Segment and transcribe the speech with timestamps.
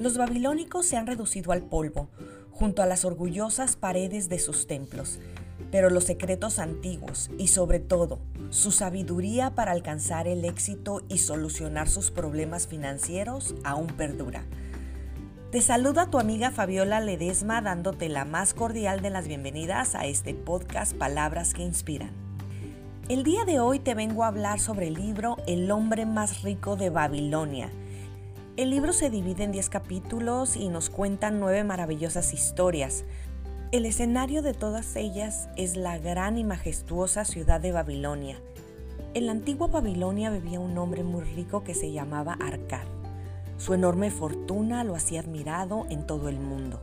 [0.00, 2.08] Los babilónicos se han reducido al polvo,
[2.50, 5.18] junto a las orgullosas paredes de sus templos,
[5.70, 8.18] pero los secretos antiguos y sobre todo
[8.48, 14.46] su sabiduría para alcanzar el éxito y solucionar sus problemas financieros aún perdura.
[15.50, 20.32] Te saluda tu amiga Fabiola Ledesma dándote la más cordial de las bienvenidas a este
[20.32, 22.12] podcast Palabras que Inspiran.
[23.10, 26.76] El día de hoy te vengo a hablar sobre el libro El hombre más rico
[26.76, 27.70] de Babilonia.
[28.60, 33.04] El libro se divide en 10 capítulos y nos cuentan nueve maravillosas historias.
[33.72, 38.38] El escenario de todas ellas es la gran y majestuosa ciudad de Babilonia.
[39.14, 42.84] En la antigua Babilonia vivía un hombre muy rico que se llamaba Arcad.
[43.56, 46.82] Su enorme fortuna lo hacía admirado en todo el mundo.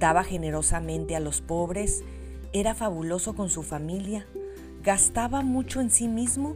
[0.00, 2.02] Daba generosamente a los pobres,
[2.52, 4.26] era fabuloso con su familia,
[4.82, 6.54] Gastaba mucho en sí mismo,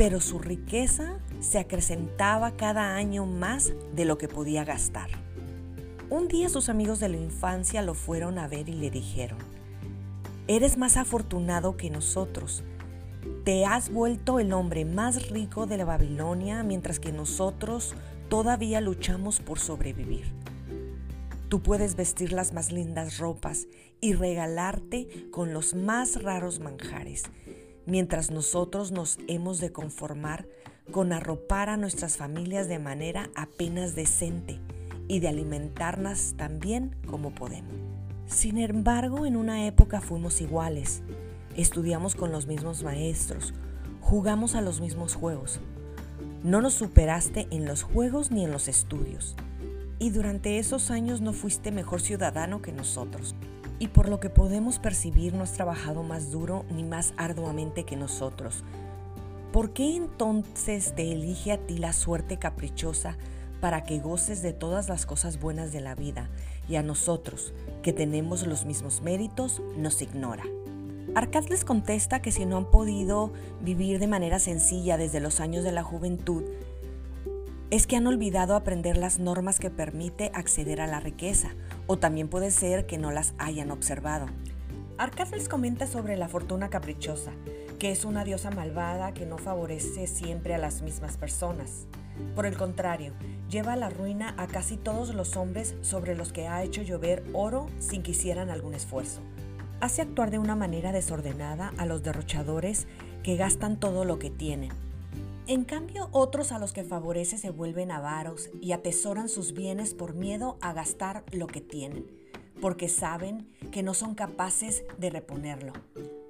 [0.00, 5.10] pero su riqueza se acrecentaba cada año más de lo que podía gastar.
[6.08, 9.36] Un día sus amigos de la infancia lo fueron a ver y le dijeron,
[10.48, 12.64] Eres más afortunado que nosotros.
[13.44, 17.94] Te has vuelto el hombre más rico de la Babilonia mientras que nosotros
[18.30, 20.32] todavía luchamos por sobrevivir.
[21.50, 23.66] Tú puedes vestir las más lindas ropas
[24.00, 27.24] y regalarte con los más raros manjares
[27.86, 30.46] mientras nosotros nos hemos de conformar
[30.90, 34.60] con arropar a nuestras familias de manera apenas decente
[35.08, 37.74] y de alimentarnos tan bien como podemos.
[38.26, 41.02] Sin embargo, en una época fuimos iguales,
[41.56, 43.54] estudiamos con los mismos maestros,
[44.00, 45.60] jugamos a los mismos juegos.
[46.44, 49.36] No nos superaste en los juegos ni en los estudios,
[49.98, 53.34] y durante esos años no fuiste mejor ciudadano que nosotros
[53.80, 57.96] y por lo que podemos percibir no has trabajado más duro ni más arduamente que
[57.96, 58.62] nosotros.
[59.52, 63.16] ¿Por qué entonces te elige a ti la suerte caprichosa
[63.60, 66.28] para que goces de todas las cosas buenas de la vida
[66.68, 70.44] y a nosotros, que tenemos los mismos méritos, nos ignora?
[71.14, 73.32] Arcad les contesta que si no han podido
[73.62, 76.44] vivir de manera sencilla desde los años de la juventud,
[77.70, 81.50] es que han olvidado aprender las normas que permite acceder a la riqueza,
[81.86, 84.26] o también puede ser que no las hayan observado.
[84.98, 87.30] Arcad les comenta sobre la fortuna caprichosa,
[87.78, 91.86] que es una diosa malvada que no favorece siempre a las mismas personas.
[92.34, 93.14] Por el contrario,
[93.48, 97.22] lleva a la ruina a casi todos los hombres sobre los que ha hecho llover
[97.32, 99.20] oro sin que hicieran algún esfuerzo.
[99.80, 102.88] Hace actuar de una manera desordenada a los derrochadores
[103.22, 104.72] que gastan todo lo que tienen
[105.50, 110.14] en cambio, otros a los que favorece se vuelven avaros y atesoran sus bienes por
[110.14, 112.06] miedo a gastar lo que tienen,
[112.60, 115.72] porque saben que no son capaces de reponerlo.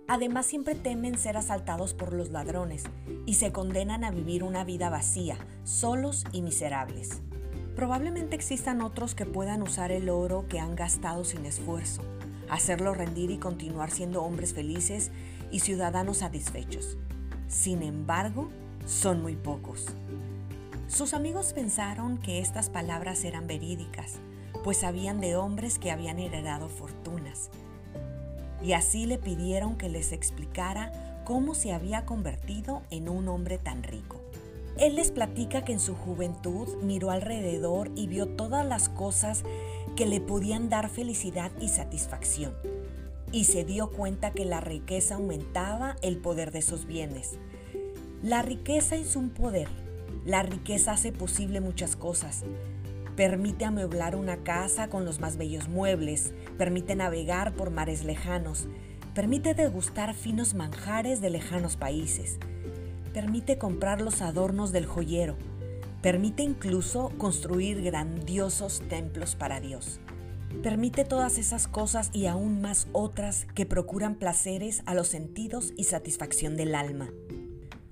[0.08, 2.84] Además, siempre temen ser asaltados por los ladrones
[3.26, 7.20] y se condenan a vivir una vida vacía, solos y miserables.
[7.76, 12.00] Probablemente existan otros que puedan usar el oro que han gastado sin esfuerzo,
[12.48, 15.10] hacerlo rendir y continuar siendo hombres felices
[15.50, 16.96] y ciudadanos satisfechos.
[17.48, 18.48] Sin embargo,
[18.86, 19.86] son muy pocos.
[20.88, 24.14] Sus amigos pensaron que estas palabras eran verídicas,
[24.64, 27.50] pues sabían de hombres que habían heredado fortunas.
[28.60, 33.84] Y así le pidieron que les explicara cómo se había convertido en un hombre tan
[33.84, 34.20] rico.
[34.78, 39.44] Él les platica que en su juventud miró alrededor y vio todas las cosas
[39.94, 42.54] que le podían dar felicidad y satisfacción.
[43.30, 47.38] Y se dio cuenta que la riqueza aumentaba el poder de sus bienes
[48.22, 49.68] la riqueza es un poder.
[50.26, 52.42] La riqueza hace posible muchas cosas.
[53.16, 58.68] Permite amueblar una casa con los más bellos muebles, permite navegar por mares lejanos,
[59.14, 62.38] permite degustar finos manjares de lejanos países,
[63.14, 65.36] permite comprar los adornos del joyero,
[66.02, 69.98] permite incluso construir grandiosos templos para Dios.
[70.62, 75.84] Permite todas esas cosas y aún más otras que procuran placeres a los sentidos y
[75.84, 77.08] satisfacción del alma.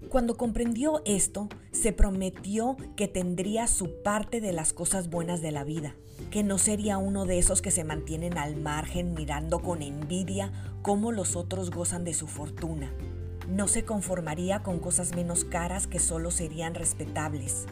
[0.09, 5.65] Cuando comprendió esto, se prometió que tendría su parte de las cosas buenas de la
[5.65, 5.95] vida,
[6.31, 10.51] que no sería uno de esos que se mantienen al margen mirando con envidia
[10.81, 12.91] cómo los otros gozan de su fortuna.
[13.49, 17.67] No se conformaría con cosas menos caras que solo serían respetables.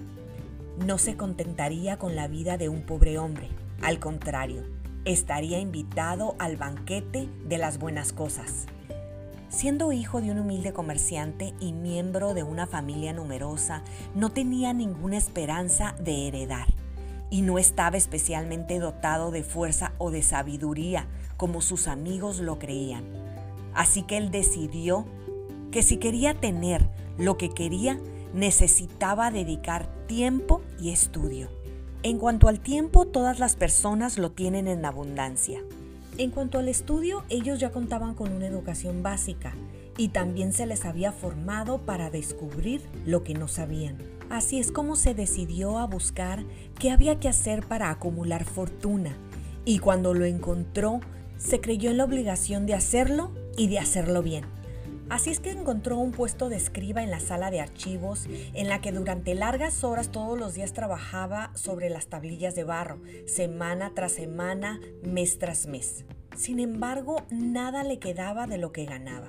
[0.85, 3.49] No se contentaría con la vida de un pobre hombre.
[3.81, 4.63] Al contrario,
[5.07, 8.67] estaría invitado al banquete de las buenas cosas.
[9.49, 13.83] Siendo hijo de un humilde comerciante y miembro de una familia numerosa,
[14.15, 16.67] no tenía ninguna esperanza de heredar
[17.31, 21.07] y no estaba especialmente dotado de fuerza o de sabiduría
[21.37, 23.05] como sus amigos lo creían.
[23.75, 25.07] Así que él decidió
[25.71, 26.89] que si quería tener
[27.19, 28.01] lo que quería,
[28.35, 31.49] necesitaba dedicar tiempo y estudio.
[32.03, 35.61] En cuanto al tiempo, todas las personas lo tienen en abundancia.
[36.19, 39.55] En cuanto al estudio, ellos ya contaban con una educación básica
[39.99, 43.99] y también se les había formado para descubrir lo que no sabían.
[44.31, 46.43] Así es como se decidió a buscar
[46.79, 49.15] qué había que hacer para acumular fortuna
[49.67, 51.01] y cuando lo encontró,
[51.37, 54.56] se creyó en la obligación de hacerlo y de hacerlo bien.
[55.09, 58.81] Así es que encontró un puesto de escriba en la sala de archivos en la
[58.81, 64.13] que durante largas horas todos los días trabajaba sobre las tablillas de barro, semana tras
[64.13, 66.05] semana, mes tras mes.
[66.35, 69.29] Sin embargo, nada le quedaba de lo que ganaba.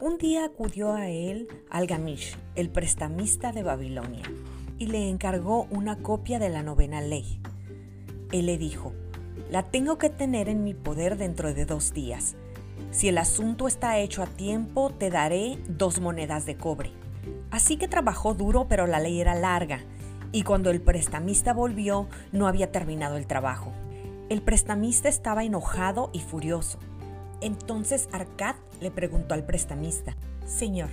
[0.00, 4.24] Un día acudió a él Algamish, el prestamista de Babilonia,
[4.78, 7.40] y le encargó una copia de la novena ley.
[8.32, 8.94] Él le dijo,
[9.50, 12.34] la tengo que tener en mi poder dentro de dos días.
[12.90, 16.92] Si el asunto está hecho a tiempo, te daré dos monedas de cobre.
[17.50, 19.80] Así que trabajó duro, pero la ley era larga,
[20.32, 23.72] y cuando el prestamista volvió, no había terminado el trabajo.
[24.28, 26.78] El prestamista estaba enojado y furioso.
[27.42, 30.88] Entonces Arcad le preguntó al prestamista, Señor,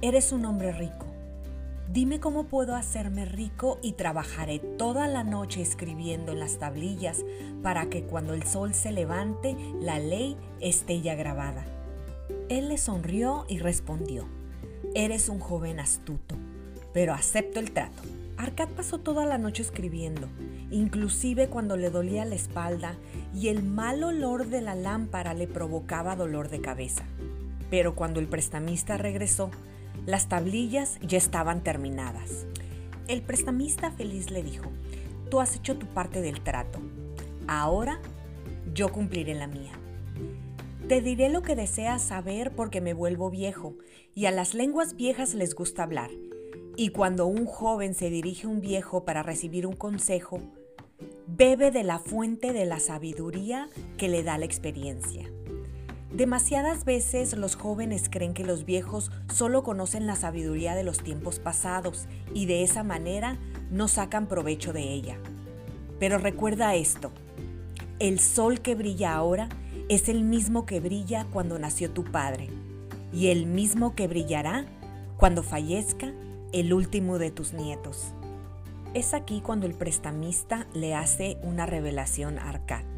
[0.00, 1.06] eres un hombre rico.
[1.90, 7.24] Dime cómo puedo hacerme rico y trabajaré toda la noche escribiendo en las tablillas
[7.62, 11.64] para que cuando el sol se levante la ley esté ya grabada.
[12.50, 14.28] Él le sonrió y respondió,
[14.94, 16.34] Eres un joven astuto,
[16.92, 18.02] pero acepto el trato.
[18.36, 20.28] Arcad pasó toda la noche escribiendo,
[20.70, 22.96] inclusive cuando le dolía la espalda
[23.34, 27.04] y el mal olor de la lámpara le provocaba dolor de cabeza.
[27.70, 29.50] Pero cuando el prestamista regresó,
[30.08, 32.46] las tablillas ya estaban terminadas.
[33.08, 34.70] El prestamista feliz le dijo,
[35.30, 36.80] tú has hecho tu parte del trato,
[37.46, 38.00] ahora
[38.72, 39.72] yo cumpliré la mía.
[40.88, 43.74] Te diré lo que deseas saber porque me vuelvo viejo
[44.14, 46.10] y a las lenguas viejas les gusta hablar
[46.74, 50.40] y cuando un joven se dirige a un viejo para recibir un consejo,
[51.26, 53.68] bebe de la fuente de la sabiduría
[53.98, 55.30] que le da la experiencia.
[56.12, 61.38] Demasiadas veces los jóvenes creen que los viejos solo conocen la sabiduría de los tiempos
[61.38, 63.36] pasados y de esa manera
[63.70, 65.18] no sacan provecho de ella.
[66.00, 67.12] Pero recuerda esto,
[67.98, 69.50] el sol que brilla ahora
[69.90, 72.48] es el mismo que brilla cuando nació tu padre
[73.12, 74.64] y el mismo que brillará
[75.18, 76.12] cuando fallezca
[76.52, 78.14] el último de tus nietos.
[78.94, 82.97] Es aquí cuando el prestamista le hace una revelación a Arcad.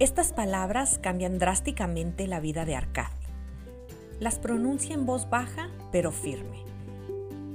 [0.00, 3.10] Estas palabras cambian drásticamente la vida de Arcad.
[4.18, 6.64] Las pronuncia en voz baja pero firme.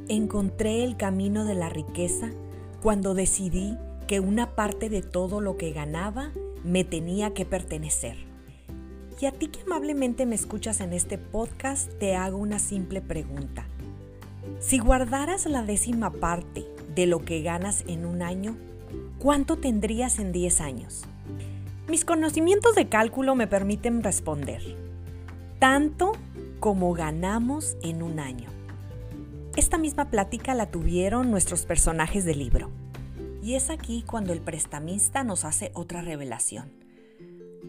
[0.09, 2.30] Encontré el camino de la riqueza
[2.83, 3.75] cuando decidí
[4.07, 6.33] que una parte de todo lo que ganaba
[6.63, 8.15] me tenía que pertenecer.
[9.19, 13.65] Y a ti que amablemente me escuchas en este podcast, te hago una simple pregunta.
[14.59, 16.63] Si guardaras la décima parte
[16.94, 18.56] de lo que ganas en un año,
[19.18, 21.06] ¿cuánto tendrías en 10 años?
[21.88, 24.62] Mis conocimientos de cálculo me permiten responder.
[25.60, 26.14] Tanto
[26.60, 28.50] como ganamos en un año.
[29.56, 32.72] Esta misma plática la tuvieron nuestros personajes del libro.
[33.42, 36.72] Y es aquí cuando el prestamista nos hace otra revelación.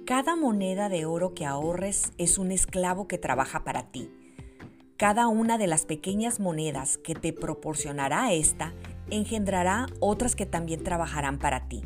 [0.06, 4.10] Cada moneda de oro que ahorres es un esclavo que trabaja para ti
[4.96, 8.72] cada una de las pequeñas monedas que te proporcionará esta
[9.10, 11.82] engendrará otras que también trabajarán para ti.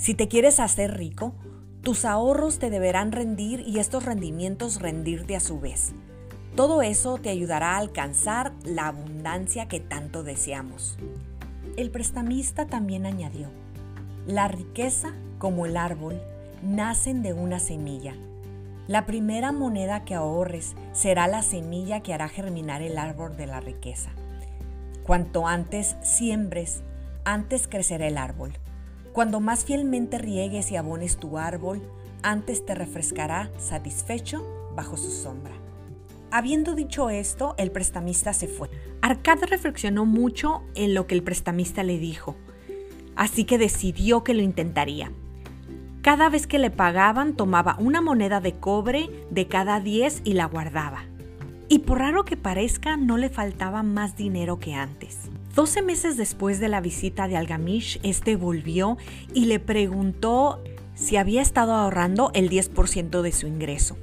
[0.00, 1.34] Si te quieres hacer rico,
[1.82, 5.92] tus ahorros te deberán rendir y estos rendimientos rendirte a su vez.
[6.56, 10.96] Todo eso te ayudará a alcanzar la abundancia que tanto deseamos.
[11.76, 13.50] El prestamista también añadió,
[14.26, 16.18] la riqueza, como el árbol,
[16.62, 18.14] nacen de una semilla
[18.90, 23.60] la primera moneda que ahorres será la semilla que hará germinar el árbol de la
[23.60, 24.10] riqueza.
[25.04, 26.82] Cuanto antes siembres,
[27.24, 28.52] antes crecerá el árbol.
[29.12, 31.82] Cuando más fielmente riegues y abones tu árbol,
[32.22, 34.44] antes te refrescará satisfecho
[34.76, 35.54] bajo su sombra.
[36.30, 38.70] Habiendo dicho esto, el prestamista se fue.
[39.02, 42.36] Arcade reflexionó mucho en lo que el prestamista le dijo,
[43.16, 45.10] así que decidió que lo intentaría.
[46.02, 50.44] Cada vez que le pagaban tomaba una moneda de cobre de cada 10 y la
[50.44, 51.04] guardaba.
[51.68, 55.30] Y por raro que parezca, no le faltaba más dinero que antes.
[55.54, 58.96] 12 meses después de la visita de Algamish, este volvió
[59.34, 60.62] y le preguntó
[60.94, 63.96] si había estado ahorrando el 10% de su ingreso.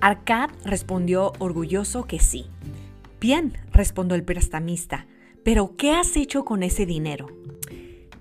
[0.00, 2.46] Arcad respondió orgulloso que sí.
[3.20, 5.06] Bien, respondió el prestamista,
[5.42, 7.26] pero ¿qué has hecho con ese dinero?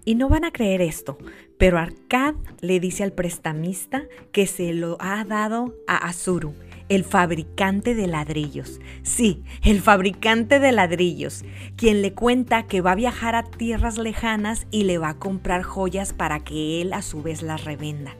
[0.03, 1.17] Y no van a creer esto,
[1.57, 6.53] pero Arcad le dice al prestamista que se lo ha dado a Azuru,
[6.89, 8.79] el fabricante de ladrillos.
[9.03, 11.43] Sí, el fabricante de ladrillos,
[11.75, 15.63] quien le cuenta que va a viajar a tierras lejanas y le va a comprar
[15.63, 18.15] joyas para que él a su vez las revenda.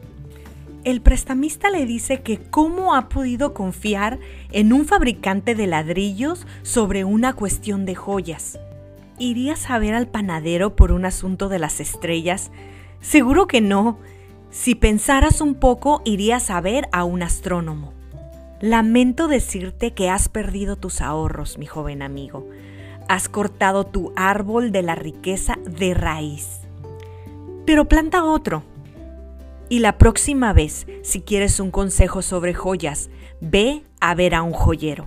[0.84, 4.20] El prestamista le dice que cómo ha podido confiar
[4.52, 8.60] en un fabricante de ladrillos sobre una cuestión de joyas.
[9.18, 12.52] ¿Irías a ver al panadero por un asunto de las estrellas?
[13.00, 13.98] Seguro que no.
[14.50, 17.95] Si pensaras un poco, irías a ver a un astrónomo.
[18.66, 22.48] Lamento decirte que has perdido tus ahorros, mi joven amigo.
[23.08, 26.62] Has cortado tu árbol de la riqueza de raíz.
[27.64, 28.64] Pero planta otro.
[29.68, 33.08] Y la próxima vez, si quieres un consejo sobre joyas,
[33.40, 35.06] ve a ver a un joyero.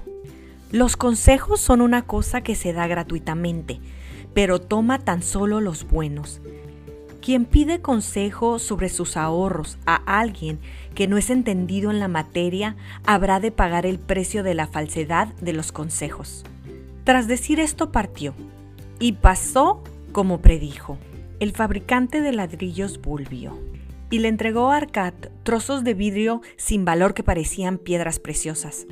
[0.72, 3.82] Los consejos son una cosa que se da gratuitamente,
[4.34, 6.40] pero toma tan solo los buenos.
[7.22, 10.60] Quien pide consejo sobre sus ahorros a alguien
[10.96, 15.28] que no es entendido en la materia habrá de pagar el precio de la falsedad
[15.36, 16.46] de los consejos.
[17.04, 18.36] Tras decir esto partió,
[19.00, 20.98] y pasó como predijo.
[21.40, 23.58] El fabricante de ladrillos volvió
[24.10, 28.88] y le entregó a Arcad trozos de vidrio sin valor que parecían piedras preciosas.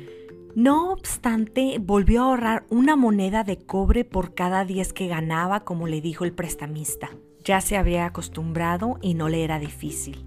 [0.54, 5.86] No obstante, volvió a ahorrar una moneda de cobre por cada diez que ganaba, como
[5.86, 7.10] le dijo el prestamista.
[7.44, 10.24] Ya se había acostumbrado y no le era difícil.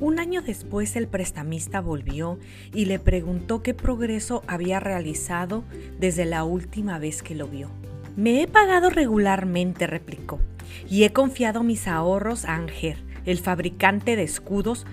[0.00, 2.38] Un año después el prestamista volvió
[2.74, 5.64] y le preguntó qué progreso había realizado
[6.00, 7.70] desde la última vez que lo vio.
[8.16, 10.40] Me he pagado regularmente, replicó,
[10.88, 14.86] y he confiado mis ahorros a Anger, el fabricante de escudos,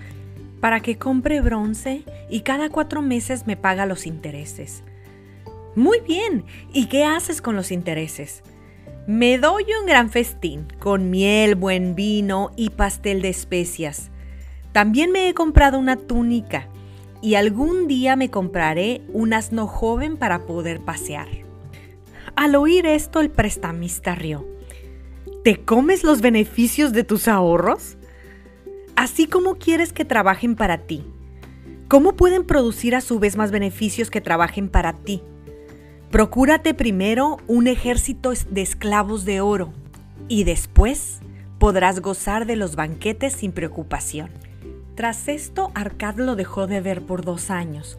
[0.60, 4.84] para que compre bronce y cada cuatro meses me paga los intereses.
[5.74, 8.42] Muy bien, ¿y qué haces con los intereses?
[9.06, 14.10] Me doy un gran festín, con miel, buen vino y pastel de especias.
[14.72, 16.68] También me he comprado una túnica
[17.22, 21.28] y algún día me compraré un asno joven para poder pasear.
[22.36, 24.46] Al oír esto, el prestamista rió.
[25.44, 27.96] ¿Te comes los beneficios de tus ahorros?
[28.96, 31.04] Así como quieres que trabajen para ti.
[31.88, 35.22] ¿Cómo pueden producir a su vez más beneficios que trabajen para ti?
[36.10, 39.72] Procúrate primero un ejército de esclavos de oro
[40.26, 41.20] y después
[41.60, 44.30] podrás gozar de los banquetes sin preocupación.
[44.96, 47.96] Tras esto, Arcad lo dejó de ver por dos años.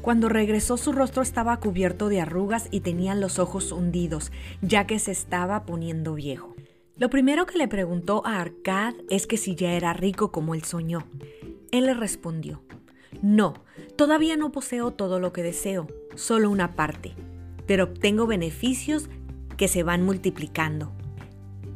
[0.00, 4.98] Cuando regresó su rostro estaba cubierto de arrugas y tenía los ojos hundidos, ya que
[4.98, 6.56] se estaba poniendo viejo.
[6.96, 10.64] Lo primero que le preguntó a Arcad es que si ya era rico como él
[10.64, 11.04] soñó.
[11.72, 12.62] Él le respondió,
[13.20, 13.52] no,
[13.96, 17.14] todavía no poseo todo lo que deseo, solo una parte
[17.70, 19.08] pero obtengo beneficios
[19.56, 20.90] que se van multiplicando.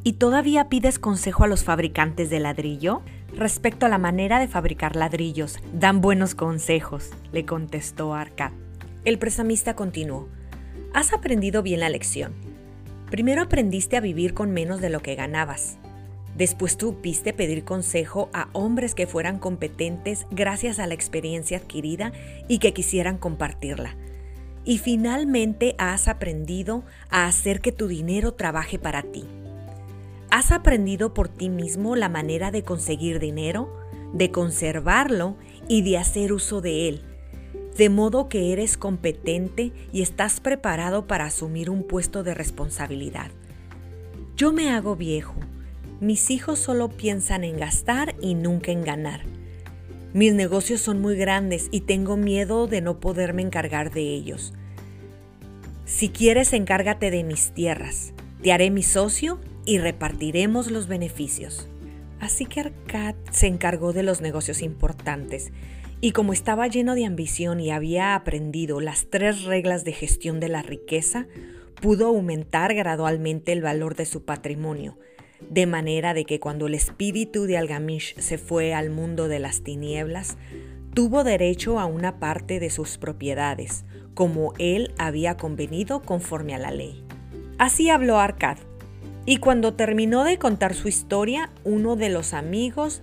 [0.03, 3.01] ¿Y todavía pides consejo a los fabricantes de ladrillo?
[3.33, 8.51] Respecto a la manera de fabricar ladrillos, dan buenos consejos, le contestó Arcad.
[9.05, 10.27] El prestamista continuó.
[10.93, 12.33] Has aprendido bien la lección.
[13.09, 15.77] Primero aprendiste a vivir con menos de lo que ganabas.
[16.35, 22.11] Después supiste pedir consejo a hombres que fueran competentes gracias a la experiencia adquirida
[22.49, 23.95] y que quisieran compartirla
[24.65, 29.25] y finalmente has aprendido a hacer que tu dinero trabaje para ti.
[30.31, 33.73] Has aprendido por ti mismo la manera de conseguir dinero,
[34.11, 35.37] de conservarlo
[35.69, 37.01] y de hacer uso de él,
[37.77, 43.29] de modo que eres competente y estás preparado para asumir un puesto de responsabilidad.
[44.35, 45.35] Yo me hago viejo.
[46.01, 49.21] Mis hijos solo piensan en gastar y nunca en ganar.
[50.15, 54.53] Mis negocios son muy grandes y tengo miedo de no poderme encargar de ellos.
[55.83, 58.13] Si quieres, encárgate de mis tierras.
[58.41, 61.67] Te haré mi socio y repartiremos los beneficios.
[62.21, 65.51] Así que Arcad se encargó de los negocios importantes
[65.99, 70.47] y como estaba lleno de ambición y había aprendido las tres reglas de gestión de
[70.47, 71.27] la riqueza,
[71.81, 74.97] pudo aumentar gradualmente el valor de su patrimonio
[75.41, 79.61] de manera de que cuando el espíritu de Algamish se fue al mundo de las
[79.61, 80.37] tinieblas,
[80.93, 86.71] tuvo derecho a una parte de sus propiedades, como él había convenido conforme a la
[86.71, 87.03] ley.
[87.57, 88.57] Así habló Arcad,
[89.25, 93.01] y cuando terminó de contar su historia, uno de los amigos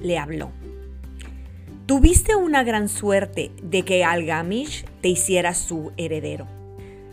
[0.00, 0.52] le habló.
[1.86, 6.46] Tuviste una gran suerte de que Algamish te hiciera su heredero.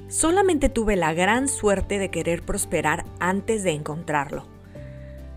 [0.08, 4.51] Solamente tuve la gran suerte de querer prosperar antes de encontrarlo.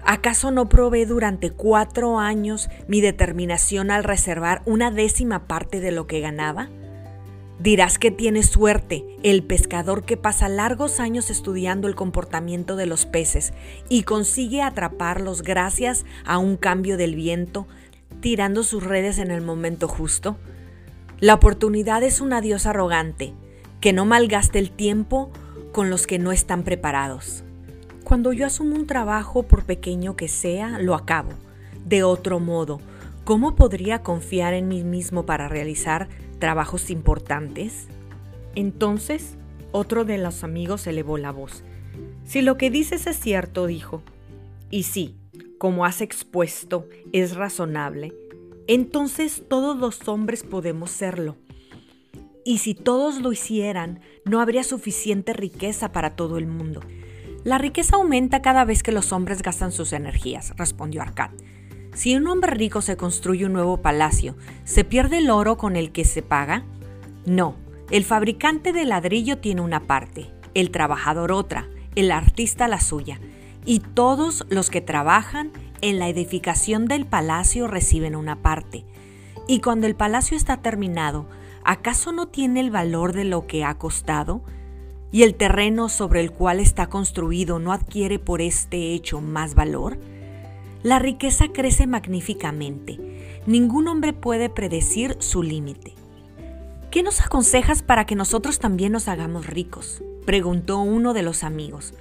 [0.07, 6.07] ¿Acaso no probé durante cuatro años mi determinación al reservar una décima parte de lo
[6.07, 6.69] que ganaba?
[7.59, 13.07] Dirás que tienes suerte, el pescador que pasa largos años estudiando el comportamiento de los
[13.07, 13.55] peces
[13.89, 17.67] y consigue atraparlos gracias a un cambio del viento,
[18.21, 20.37] tirando sus redes en el momento justo.
[21.19, 23.33] La oportunidad es una diosa arrogante,
[23.81, 25.31] que no malgaste el tiempo
[25.73, 27.45] con los que no están preparados.
[28.05, 31.31] Cuando yo asumo un trabajo, por pequeño que sea, lo acabo.
[31.87, 32.81] De otro modo,
[33.25, 37.89] ¿cómo podría confiar en mí mismo para realizar trabajos importantes?
[38.55, 39.37] Entonces,
[39.73, 41.65] otro de los amigos elevó la voz.
[42.27, 44.03] Si lo que dices es cierto, dijo,
[44.71, 45.17] y sí,
[45.57, 48.13] como has expuesto, es razonable,
[48.67, 51.37] entonces todos los hombres podemos serlo.
[52.45, 56.81] Y si todos lo hicieran, no habría suficiente riqueza para todo el mundo.
[57.45, 61.31] La riqueza aumenta cada vez que los hombres gastan sus energías, respondió Arcad.
[61.93, 64.35] Si un hombre rico se construye un nuevo palacio,
[64.65, 66.65] ¿se pierde el oro con el que se paga?
[67.27, 67.57] No,
[67.91, 73.21] el fabricante de ladrillo tiene una parte, el trabajador otra, el artista la suya,
[73.67, 78.87] y todos los que trabajan en la edificación del palacio reciben una parte.
[79.47, 81.29] Y cuando el palacio está terminado,
[81.63, 84.43] ¿acaso no tiene el valor de lo que ha costado?
[85.15, 89.97] ¿Y el terreno sobre el cual está construido no adquiere por este hecho más valor?
[90.83, 92.99] La riqueza crece magníficamente.
[93.47, 95.95] Ningún hombre puede predecir su límite.
[96.91, 100.03] ¿Qué nos aconsejas para que nosotros también nos hagamos ricos?
[100.27, 101.95] preguntó uno de los amigos.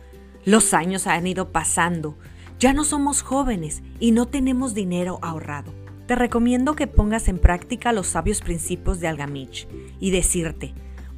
[0.44, 2.18] Los años han ido pasando,
[2.58, 5.72] ya no somos jóvenes y no tenemos dinero ahorrado.
[6.08, 9.68] Te recomiendo que pongas en práctica los sabios principios de Algamich
[10.00, 10.74] y decirte,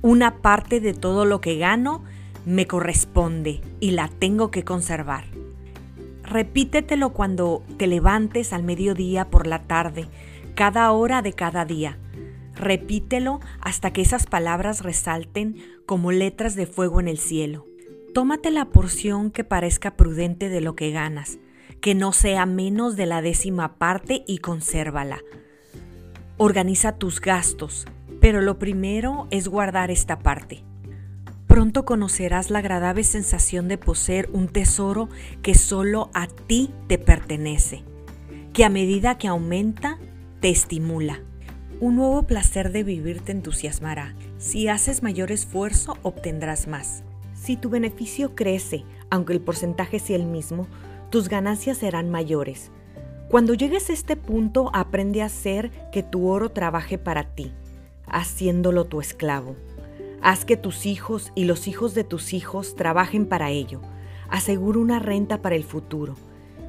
[0.06, 2.04] una parte de todo lo que gano
[2.46, 5.26] me corresponde y la tengo que conservar.
[6.22, 10.08] Repítetelo cuando te levantes al mediodía por la tarde,
[10.54, 11.98] cada hora de cada día.
[12.54, 15.56] Repítelo hasta que esas palabras resalten
[15.88, 17.66] como letras de fuego en el cielo.
[18.14, 21.40] Tómate la porción que parezca prudente de lo que ganas,
[21.82, 25.18] que no sea menos de la décima parte y consérvala.
[26.38, 27.88] Organiza tus gastos,
[28.19, 30.63] pero lo primero es guardar esta parte.
[31.48, 35.10] Pronto conocerás la agradable sensación de poseer un tesoro
[35.41, 37.84] que solo a ti te pertenece,
[38.51, 39.97] que a medida que aumenta,
[40.41, 41.21] te estimula.
[41.80, 44.15] Un nuevo placer de vivir te entusiasmará.
[44.38, 47.04] Si haces mayor esfuerzo, obtendrás más.
[47.34, 50.67] Si tu beneficio crece, aunque el porcentaje sea el mismo,
[51.10, 52.71] tus ganancias serán mayores.
[53.30, 57.54] Cuando llegues a este punto, aprende a hacer que tu oro trabaje para ti,
[58.19, 59.56] haciéndolo tu esclavo.
[60.21, 63.82] Haz que tus hijos y los hijos de tus hijos trabajen para ello.
[64.30, 66.15] Asegura una renta para el futuro.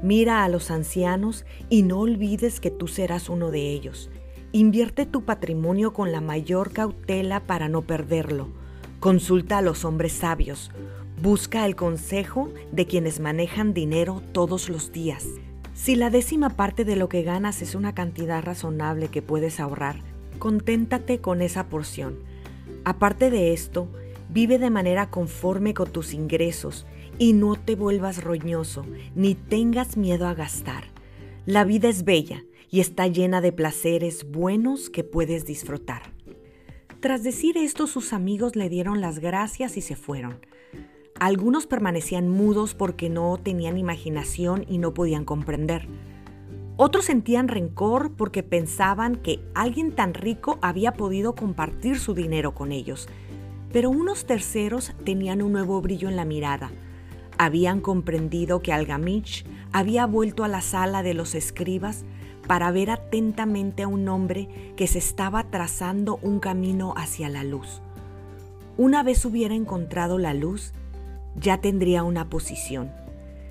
[0.02, 4.10] Mira a los ancianos y no olvides que tú serás uno de ellos.
[4.52, 8.48] Invierte tu patrimonio con la mayor cautela para no perderlo
[9.00, 10.70] Consulta a los hombres sabios.
[11.22, 15.26] Busca el consejo de quienes manejan dinero todos los días.
[15.74, 20.00] Si la décima parte de lo que ganas es una cantidad razonable que puedes ahorrar,
[20.38, 22.18] conténtate con esa porción.
[22.84, 23.88] Aparte de esto,
[24.28, 26.86] vive de manera conforme con tus ingresos
[27.18, 30.84] y no te vuelvas roñoso ni tengas miedo a gastar.
[31.46, 36.02] La vida es bella y está llena de placeres buenos que puedes disfrutar.
[37.00, 40.40] Tras decir esto, sus amigos le dieron las gracias y se fueron.
[41.18, 45.88] Algunos permanecían mudos porque no tenían imaginación y no podían comprender.
[46.78, 52.70] Otros sentían rencor porque pensaban que alguien tan rico había podido compartir su dinero con
[52.70, 53.08] ellos.
[53.72, 56.70] Pero unos terceros tenían un nuevo brillo en la mirada.
[57.38, 62.04] Habían comprendido que Algamich había vuelto a la sala de los escribas
[62.46, 67.80] para ver atentamente a un hombre que se estaba trazando un camino hacia la luz.
[68.76, 70.72] Una vez hubiera encontrado la luz,
[71.34, 72.90] ya tendría una posición.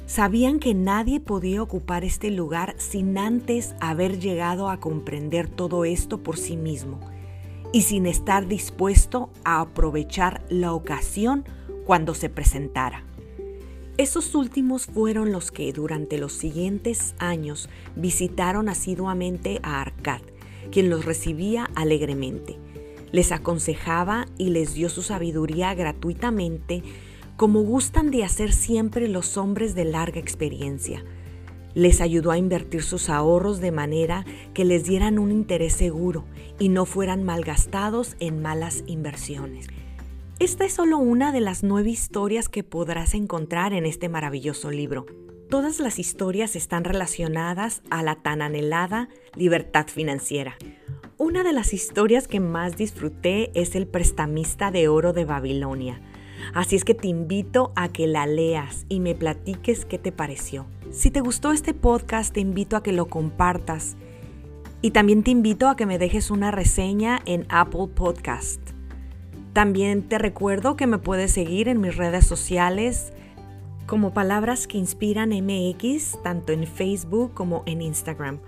[0.05, 6.21] Sabían que nadie podía ocupar este lugar sin antes haber llegado a comprender todo esto
[6.21, 6.99] por sí mismo
[7.73, 11.43] y sin estar dispuesto a aprovechar la ocasión
[11.85, 13.03] cuando se presentara.
[13.97, 20.21] Esos últimos fueron los que durante los siguientes años visitaron asiduamente a Arcad,
[20.71, 22.57] quien los recibía alegremente.
[23.11, 26.83] Les aconsejaba y les dio su sabiduría gratuitamente,
[27.37, 31.03] como gustan de hacer siempre los hombres de larga experiencia.
[31.73, 36.23] Les ayudó a invertir sus ahorros de manera que les dieran un interés seguro
[36.57, 39.67] y no fueran malgastados en malas inversiones.
[40.39, 45.05] Esta es solo una de las nueve historias que podrás encontrar en este maravilloso libro.
[45.49, 50.57] Todas las historias están relacionadas a la tan anhelada libertad financiera.
[51.17, 56.01] Una de las historias que más disfruté es El prestamista de oro de Babilonia.
[56.53, 60.65] Así es que te invito a que la leas y me platiques qué te pareció.
[60.91, 63.95] Si te gustó este podcast, te invito a que lo compartas
[64.81, 68.61] Y también te invito a que me dejes una reseña en Apple Podcast.
[69.53, 73.13] También te recuerdo que me puedes seguir en mis redes sociales
[73.85, 78.39] como Palabras que Inspiran MX, tanto en Facebook como en Instagram.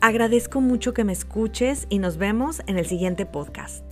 [0.00, 3.87] Agradezco mucho que me escuches y nos vemos en el siguiente podcast.